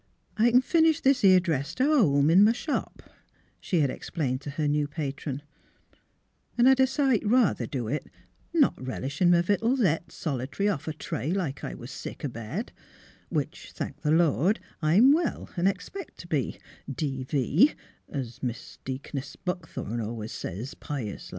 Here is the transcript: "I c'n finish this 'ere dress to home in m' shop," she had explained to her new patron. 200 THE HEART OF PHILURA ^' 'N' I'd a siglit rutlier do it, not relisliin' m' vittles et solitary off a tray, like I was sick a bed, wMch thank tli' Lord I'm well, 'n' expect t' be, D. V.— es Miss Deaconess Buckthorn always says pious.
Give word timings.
"I 0.35 0.49
c'n 0.49 0.61
finish 0.61 0.99
this 0.99 1.23
'ere 1.23 1.39
dress 1.39 1.75
to 1.75 1.85
home 1.85 2.31
in 2.31 2.47
m' 2.47 2.53
shop," 2.55 3.03
she 3.59 3.81
had 3.81 3.91
explained 3.91 4.41
to 4.41 4.49
her 4.49 4.67
new 4.67 4.87
patron. 4.87 5.43
200 6.57 6.57
THE 6.57 6.63
HEART 6.63 6.63
OF 6.63 6.65
PHILURA 6.65 6.65
^' 6.65 6.65
'N' 6.65 6.67
I'd 6.67 6.79
a 6.79 6.87
siglit 6.87 7.29
rutlier 7.29 7.69
do 7.69 7.87
it, 7.87 8.07
not 8.51 8.75
relisliin' 8.77 9.35
m' 9.35 9.43
vittles 9.43 9.81
et 9.81 10.11
solitary 10.11 10.67
off 10.67 10.87
a 10.87 10.93
tray, 10.93 11.31
like 11.31 11.63
I 11.63 11.75
was 11.75 11.91
sick 11.91 12.23
a 12.23 12.29
bed, 12.29 12.71
wMch 13.31 13.73
thank 13.73 14.01
tli' 14.01 14.17
Lord 14.17 14.59
I'm 14.81 15.11
well, 15.13 15.51
'n' 15.55 15.67
expect 15.67 16.17
t' 16.17 16.25
be, 16.27 16.59
D. 16.91 17.21
V.— 17.23 17.75
es 18.11 18.41
Miss 18.41 18.79
Deaconess 18.83 19.35
Buckthorn 19.35 20.01
always 20.01 20.31
says 20.31 20.73
pious. 20.73 21.29